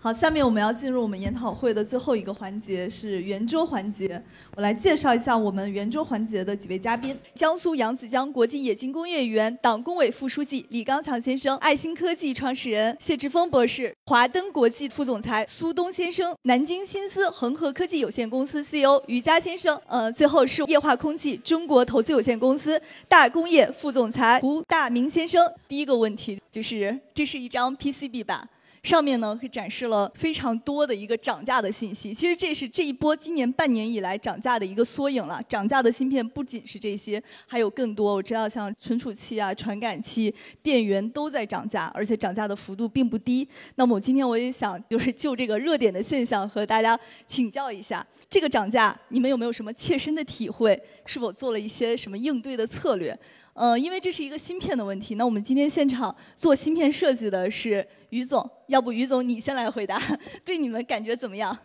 [0.00, 4.22] 好，下面我们要进入我们研讨会的最后一个环节，是圆桌环节。
[4.54, 19.76] 我来介绍一下我们圆桌环节的几位嘉宾：江苏扬子江国际冶金工业园党工委副书记李刚强先生，爱新科技创始人谢志峰博士，华登国际副总裁苏东先生，南京新思恒河科技有限公司 CEO 于佳先生。
[19.88, 25.52] 呃，最后是液化空气中国投资有限公司大工业副总裁胡大明先生。
[25.66, 28.48] 第一个问题就是，这是一张 PCB 板。
[28.82, 35.42] 上面呢会展示了非常多的一个涨价的信息，其实这是这一波今年半年以来涨价的一个缩影了。
[35.48, 38.14] 涨价的芯片不仅是这些，还有更多。
[38.14, 43.46] 我知道像存储器啊、传感器、电源都在涨价，而且涨价的幅度并不低。
[43.74, 50.80] 那么我今天我也想就是就这个热点的现象和大家请教一下，这个涨价你们有没有什么切身的体会？
[51.04, 53.18] 是否做了一些什么应对的策略？
[53.60, 55.16] 嗯，因为这是一个芯片的问题。
[55.16, 60.00] 那我们今天现场做芯片设计的是于总，要不于总你先来回答，
[60.44, 61.56] 对你们感觉怎么样？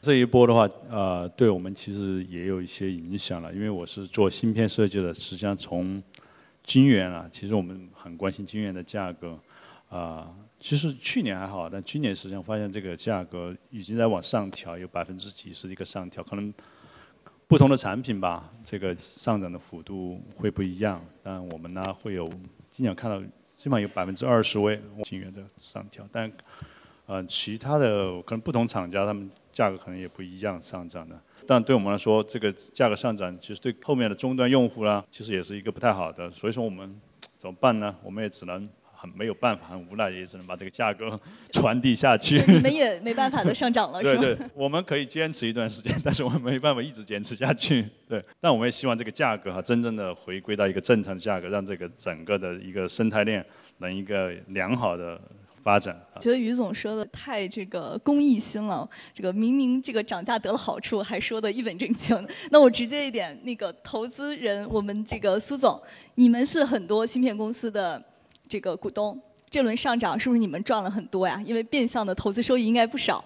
[0.00, 6.00] 这一波的话，呃，对我们其实也有一些影响了，因为我是做芯片设计的，实际上从
[6.62, 9.36] 晶圆啊，其实我们很关心晶圆的价格，
[9.88, 16.54] 啊，其实去年还好，但今年实际上发现这个价格已经在往上调，有百分之几十的一个上调，可能。
[17.48, 21.00] 不同的产品吧，这个上涨的幅度会不一样。
[21.22, 22.28] 但我们呢会有
[22.68, 23.20] 经常看到，
[23.56, 26.04] 基本上有百分之二十位新源的上调。
[26.10, 26.30] 但
[27.06, 31.16] 呃，其他的可能不同厂家他们价格可能也不一样上涨的。
[31.46, 36.28] 但对我们来说，这个价格上涨其实对后面的终端用户呢，其实也是一个不太好的。
[36.32, 37.00] 所以说我们
[37.36, 37.94] 怎么办呢？
[38.02, 38.68] 我们也只能。
[39.06, 41.18] 很没有办法，很无奈，也只能把这个价格
[41.52, 42.42] 传递下去。
[42.46, 44.20] 你们也没办法的上涨了， 是吧？
[44.20, 47.86] 对对，我们可以坚持一段时间，但是我们没办法一直坚持下去。
[48.08, 53.44] 对，但我们也希望这个价格哈，真正的回归到一个正常的价格，让这个整个的一个生态链
[53.78, 55.20] 能一个良好的
[55.62, 55.96] 发展。
[56.20, 62.28] 觉得于总说的太这个公益心了，这个明明这个涨价得了好处，还说的一本正经。
[62.50, 65.80] 那我直接一点，那个投资人，我们这个苏总，
[66.16, 68.02] 你们是很多芯片公司的。
[68.48, 69.20] 这个股东，
[69.50, 71.42] 这轮上涨是不是你们赚了很多呀？
[71.44, 73.24] 因为变相的投资收益应该不少。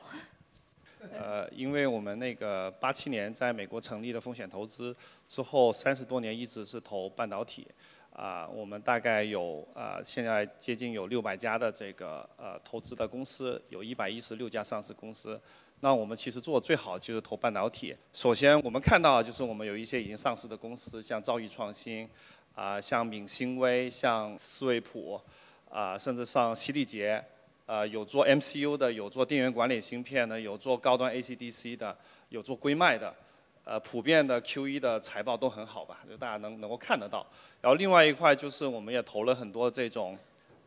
[1.12, 4.96] 呃，因为我们那个八七年在美国成立的风险投资
[5.28, 7.66] 之后，三十多年一直是投半导体，
[8.12, 15.38] 啊，我们大概有啊，现在接近有六百家的这个呃投资的公司，有一百一十六家上市公司。
[15.80, 17.94] 那我们其实做最好就是投半导体。
[18.12, 22.08] 首先我们看到就是我们有一些已经上市的公司，像兆易创新。
[22.60, 25.18] 啊，像闽新微，像思维普，
[25.70, 27.24] 啊，甚至上西力杰，
[27.64, 31.96] 啊，有做 MCU 的，有做电源管理芯片的，有做高端 AC/DC 的，
[32.28, 33.14] 有做硅脉的，
[33.64, 37.26] 呃，普遍的 Q1 的财报都很好吧，就大家能能够看得到。
[37.62, 40.18] 然后另外一块就是我们也投了很多这种，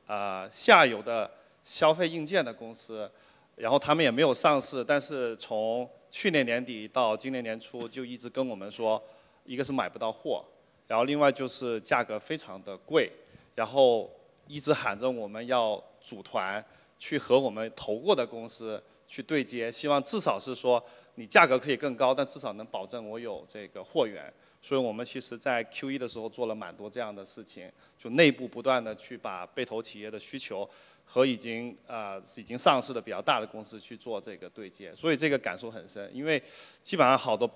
[0.07, 1.29] 啊，下游的
[1.63, 3.07] 消费硬件的公司，
[3.55, 8.99] 然后他们也没有上市，但是从去年年底到今年年初就一直跟我们说，
[9.45, 10.43] 一个是买不到货。
[10.93, 13.11] 然后另外就是价格非常的贵，
[13.55, 14.07] 然后
[14.45, 16.63] 一直喊着我们要组团
[16.99, 20.81] 去和我们投过的公司去对接，希望至少是说
[21.15, 24.31] 你价格可以更高，但至少能保证我有这个货源。
[24.61, 27.67] 所以我们其实在 Q 一的时候做了蛮多这样的事情，
[27.97, 30.69] 就内部不断的去把被投企业的需求
[31.03, 36.39] 和已经啊已经上市的比较大的公司去做这个对接，所以这个感受很深，因为
[36.83, 37.49] 基本上好多。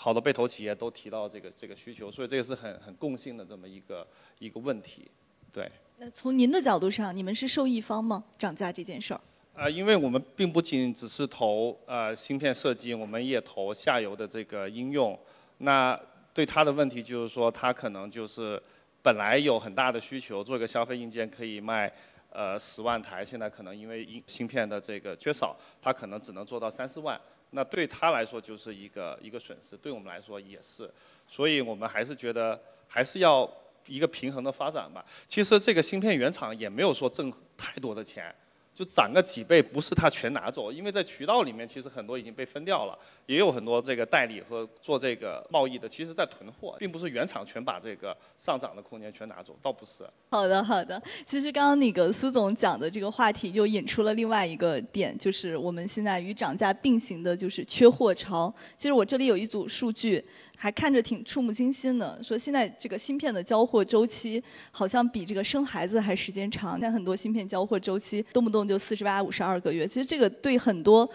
[0.00, 4.06] 好多被投企业都提到这个这个需求，所以这个是很很共性的这么一个
[4.38, 5.10] 一个问题，
[5.52, 5.68] 对。
[5.96, 8.22] 那从您的角度上，你们是受益方吗？
[8.38, 9.20] 涨价这件事儿？
[9.54, 15.18] 啊，因为我们并不仅只是投呃芯片设计，我们也投下游的这个应用。
[15.58, 16.00] 那
[16.32, 18.62] 对他的问题就是说，他可能就是
[19.02, 21.92] 本来有很大的需求，做一个消费硬件可以卖
[22.30, 27.20] 呃十万台，现在可能因为芯芯片的这个缺少，他可能只能做到三四万。
[27.50, 30.90] 那对他来说就是一个一个损失，对我们来说也是，
[31.26, 33.50] 所以我们还是觉得还是要
[33.86, 35.04] 一个平衡的发展吧。
[35.26, 38.34] 其实这个芯片原厂也没有说挣太多的钱。
[38.78, 42.96] 就涨个几倍，不是他全拿走，因为在渠道里面其实很多已经被分掉了，
[43.26, 50.08] 也有很多这个代理和做这个贸易的，其实在囤货，并不是原厂全把这个上涨的空间全拿走，倒不是。
[50.30, 51.02] 好的，好的。
[51.26, 58.54] 其实刚刚那个苏总讲的这个话题，又引出了另外一个点，就是我们现在与涨价并行的，就是缺货潮。
[58.76, 60.24] 其实我这里有一组数据。
[60.60, 66.72] 还看着挺触目惊心的，说现在这个芯片的交货周期好像比这个生孩子还时间长。
[66.72, 71.08] 现在很多芯片交货周期动不动就四十八、五十二个月，其实这个对很多。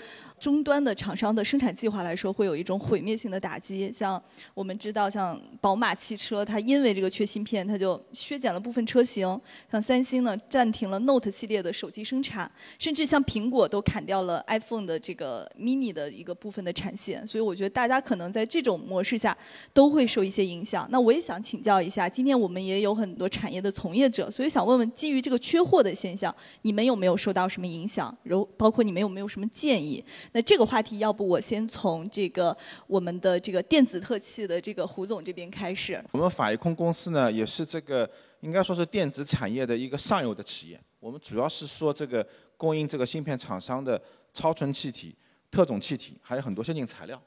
[0.44, 3.90] 终端的厂商的生产计划来说，会有一种毁灭性的打击。
[3.94, 4.22] 像
[4.54, 9.40] 我们知道，像宝马汽车，它因为这个缺芯片，它就削减了部分车型。
[9.72, 17.26] 像三星呢，暂停了 Note 系列的手机生产，甚至像苹果都砍掉了 iPhone 的这个 mini 的一个部分的产线。
[17.26, 19.38] 所以我觉得大家可能在这种模式下
[19.72, 20.86] 都会受一些影响。
[20.92, 28.14] 那我也想请教一下，今天我们也有很多产业的从业者，所以想问问，基于这个缺货的现象，你们有没有受到什么影响？
[28.24, 30.04] 然包括你们有没有什么建议？
[30.34, 32.56] 那这个话题，要不我先从这个
[32.88, 36.04] 我们的这个电子特器的这个胡总这边开始。
[36.12, 38.10] 我们法一控公司呢，也是这个
[38.42, 40.80] 应该说是电子产业的一个上游的企业。
[41.00, 42.28] 我们主要是说这个
[42.58, 44.02] 供应这个芯片厂商的
[44.34, 45.16] 超纯气体、
[45.52, 47.22] 特种气体，还有很多先进材料。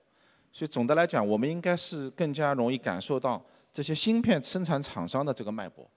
[0.53, 3.41] 所以总的来讲，我们应该是更加容易感受到
[3.73, 5.89] 这些芯片生产厂商的这个脉搏。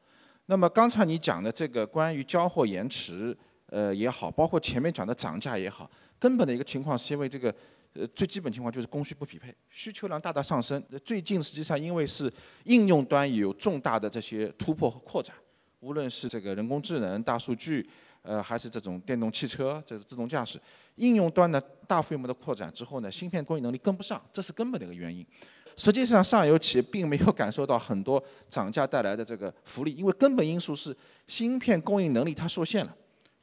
[0.46, 3.36] 那么刚才你讲的这个关于交货延迟，
[3.70, 5.90] 呃也好，包括前面讲的涨价也好。
[6.20, 7.54] 根本的一个情况是因为这个，
[7.94, 10.84] 呃，最基本情况就是供需不匹配，需求量大大上升。
[11.06, 12.32] 最近实际上因为是
[12.66, 15.36] 应用端有重大的这些突破和扩展，
[15.80, 17.88] 无论是这个人工智能、大数据，
[18.22, 20.60] 呃，还是这种电动汽车、这是自动驾驶，
[20.96, 25.26] 应用端的大规模的扩展之后呢，芯片供应能力跟不上，这是根本的一个原因。
[25.78, 30.94] 实际上上游企业并没有感受到很多涨价带来的这个福利，因为根本因素是
[31.30, 32.94] 芯片供应能力它受限了。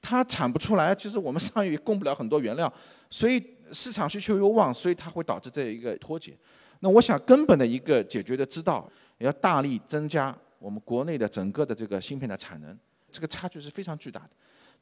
[0.00, 2.72] 它产不出来，其实我们上游也供不了很多原料，
[3.10, 6.36] 所以市场需求又旺，所以它会导致这一个脱节。
[6.80, 8.88] 那我想根本的一个解决的之道，
[9.18, 12.78] 要大力增加我们国内的整个的这个芯片的产能，
[13.10, 14.30] 这个差距是非常巨大的。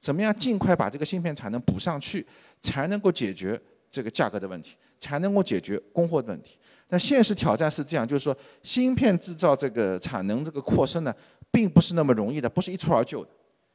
[0.00, 2.26] 怎么样尽快把这个芯片产能补上去，
[2.60, 3.58] 才能够解决
[3.90, 6.58] 这个价格的问题，才能够解决供货的问题。
[6.86, 11.14] 但现实挑战是这样，就是说芯片制造这个产能这个扩升呢，
[11.50, 13.30] 并不是那么容易的，不是一蹴而就的。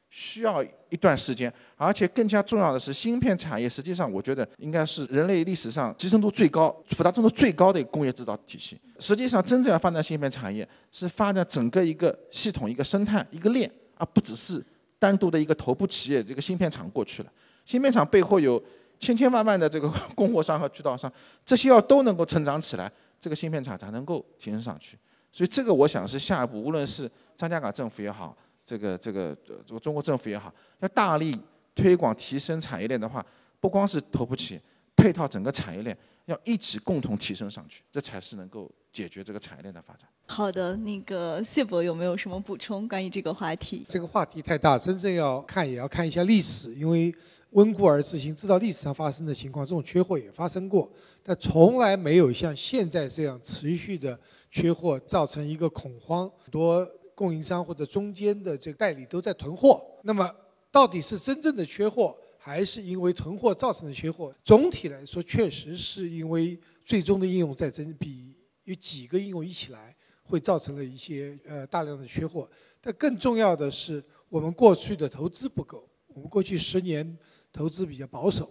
[0.10, 8.80] 需要一段时间，而且更加重要的是，芯片产业实际上我觉得应该是人类历史上集成度最高、复杂程度最高的一个工业制造体系。
[9.00, 14.66] 实际上，真正要发展芯片产业，是发展整个一个系统、一个生态、一个链，而不只是
[14.98, 17.32] 单独的一个头部企业这个芯片厂过去了。
[17.64, 18.62] 芯片厂背后有
[19.00, 21.12] 千千万万的这个供货商和渠道商，
[21.46, 24.98] 这些要都能够成长起来，这个芯片厂才能够提升上去。
[25.32, 28.36] 所以，这个我想是下一步，无论是张家港政府也好。
[28.70, 29.36] 这个这个
[29.66, 31.36] 这个中国政府也好，要大力
[31.74, 33.26] 推广提升产业链的话，
[33.60, 34.62] 不光是头部企业，
[34.96, 40.08] 配套整个产业链要一起共同提升上去，这才是能够解决这个产业链的发展。
[40.28, 43.84] 好的，那个谢博有没有什么补充关于这个话题？
[43.88, 47.12] 这个话题太大，真正要看也要看一下历史，因为
[47.52, 50.88] 温故而知新，知道历史上发生的情况，这种缺货也发生过，
[51.24, 54.20] 但从来没有像现在这样持续的
[54.52, 56.88] 缺货，造成一个恐慌多。
[57.20, 60.34] 供应商或者中间的这个代理都在囤货，那么
[60.72, 64.34] 到底是真正的缺货，还是因为囤货造成的缺货？
[64.42, 69.94] 总体来说，确实是因为最终的应用在增，比有几个应用一起来，
[70.24, 72.50] 会造成了一些呃大量的缺货。
[72.80, 77.18] 但更重要的是，我们过去的投资不够，我们过去十年
[77.52, 78.50] 投资比较保守，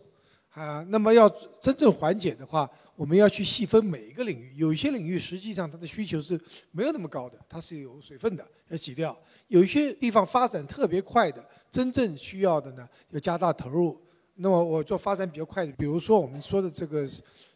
[0.50, 1.26] 啊，那么要
[1.58, 2.70] 真正缓解的话。
[2.98, 6.38] 我们要去细分每一个领域，有一些领域实际上它的需求是
[6.72, 9.16] 没有那么高的，它是有水分的，要挤掉；
[9.46, 13.96] 有一些地方发展特别快的，真正需要的呢，要加大投入。
[14.34, 17.08] 那么我做发展比较快的，比如说我们说的这个，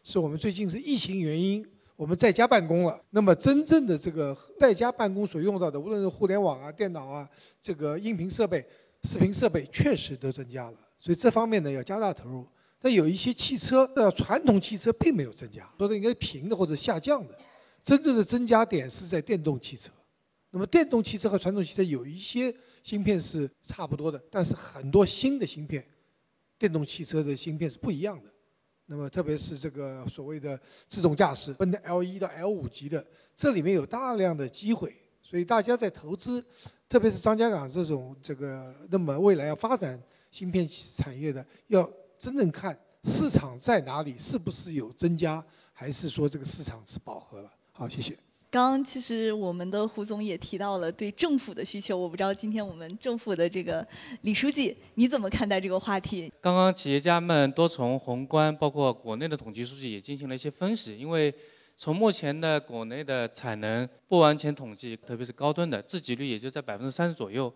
[0.05, 1.65] 是我们最近是疫情原因，
[1.97, 2.97] 我们在家办公了。
[3.09, 7.29] 那么真正的这个在家办公所用到的，无论是互联网啊、电脑啊、
[7.61, 8.65] 这个音频设备、
[9.03, 10.77] 视频设备，确实都增加了。
[10.97, 12.47] 所以这方面呢，要加大投入。
[12.83, 17.39] 那有一些汽车，呃，传统汽车并没有增加，说的应该是平的或者下降的，
[17.81, 19.89] 真正的增加点是在电动汽车。
[20.51, 25.81] 那么电动汽车和传统汽车有一些芯片是差不多的，但是很多新的芯片，
[26.59, 28.29] 电动汽车的芯片是不一样的。
[28.87, 30.59] 那么特别是这个所谓的
[30.89, 36.43] 自动驾驶，分的 L 一到 L 五级的，这里面有大量的机会，所以大家在投资，
[36.89, 39.97] 特别是张家港这种这个，那么未来要发展
[40.29, 41.89] 芯片产业的要。
[42.23, 47.51] 真正看市场在哪里，是不是有增加，还是说这个市场是饱和了？
[47.73, 48.17] 好，谢谢。
[48.49, 53.85] 刚刚其实我们的胡总也提到了对政府的需求，我不知道今天我们政府的这个
[54.21, 56.31] 李书记你怎么看待这个话题？
[56.39, 61.33] 刚刚企业家们多从宏观，包括国内的统计数据也进行了一些分析，因为
[61.75, 67.53] 从目前的国内的产能不完全统计，特别是高端的自给率也就在百分之三十左右。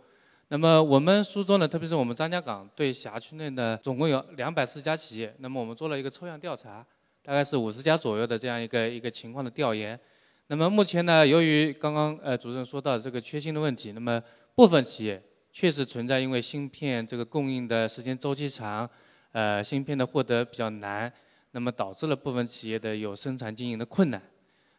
[0.50, 6.86] 那么我们苏州呢，特别是我们张家港对辖区内的总共有两百四家企业，那么我们做了一个抽样调查，
[7.22, 10.00] 大概是五十家左右的这样一个一个情况的调研。
[10.48, 14.24] 那么目前呢，由于刚刚呃主任说到这个缺芯的问题，那么
[14.56, 18.90] 部分企业确实存在因为芯片这个供应的时间周期长，
[19.34, 21.12] 呃芯片的获得比较难，
[21.52, 24.22] 那么导致了部分企业的有生产经营的困难。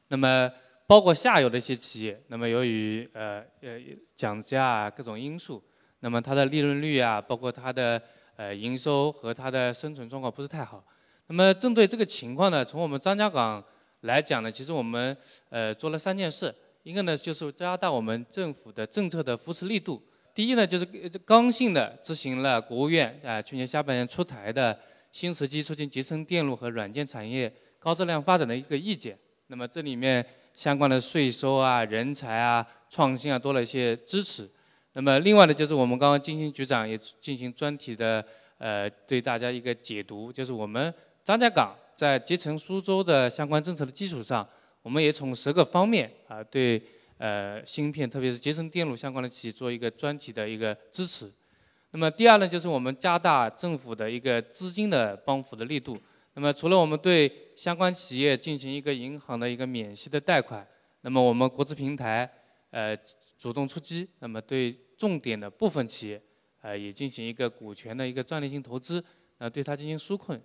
[0.08, 0.50] 那么
[0.88, 3.78] 包括下游的一些企业，那么由于呃呃
[4.16, 5.62] 涨价啊各种因素，
[6.00, 8.02] 那么它的利润率啊，包括它的
[8.36, 10.82] 呃营收和它的生存状况不是太好。
[11.26, 13.62] 那么针对这个情况呢，从我们张家港
[14.00, 15.14] 来讲呢，其实我们
[15.50, 16.54] 呃做了三件事，
[16.84, 20.02] 一个呢就是加大我们政府的政策的扶持力度。
[20.34, 20.86] 第一呢就是
[21.26, 24.78] 刚性的执行了国务院啊去年下半年出台的
[25.12, 29.18] 新时机促进集成电路和软件产业高质量发展的一个意见。
[29.50, 30.24] 那么这里面
[30.54, 34.46] 相关的税收啊、人才啊、创新啊多了一些支持。
[34.92, 38.22] 那么另外呢就是我们刚刚金星局长也进行专题的
[38.58, 40.92] 呃对大家一个解读，就是我们
[41.24, 44.46] 张家港在集成苏州的相关政策的基础上，
[44.82, 46.82] 我们也从十个方面啊对
[47.16, 51.32] 呃芯片特别是集成电路相关的企业做一个专题的一个支持。
[51.92, 55.98] 那么第二呢就是我们加大政府的一个资金的帮扶的力度。
[56.38, 60.64] 那么除了我们对相关企业进行一个银行的一个免息的贷款，
[61.00, 62.30] 那么我们国资平台
[62.70, 62.96] 呃
[63.36, 66.22] 主动出击，那么对重点的部分企业
[66.60, 69.04] 呃也进行一个股权的一个战略性投资，
[69.38, 70.40] 呃对它进行纾困。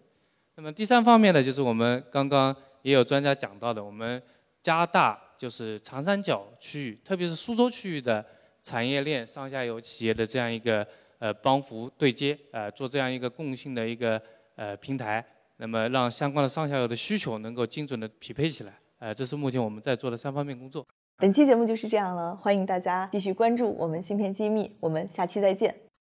[0.55, 4.19] 那么第三方面呢，就是我们刚刚也有专家讲到的，我们
[4.63, 8.25] 加大就是长三角区域，特别是苏州区域的
[8.63, 10.88] 产业链上下游企业的这样一个
[11.19, 14.19] 呃帮扶对接，呃做这样一个共性的一个
[14.55, 15.23] 呃平台。
[15.57, 20.86] 那么让相关的上下游的需求能够精准的匹配起来，呃，这是目前我们在做的三方面工作。
[21.17, 25.83] 本期节目就是这样了，欢迎大家继续关注我们芯片机密，我们下期再见。